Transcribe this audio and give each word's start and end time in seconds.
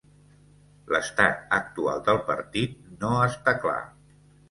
L'estat 0.95 1.45
actual 1.59 2.03
del 2.09 2.25
partit 2.33 2.77
no 3.07 3.15
està 3.31 3.59
clar. 3.65 3.81